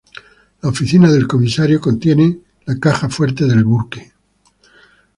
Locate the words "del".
1.11-1.27, 3.45-3.63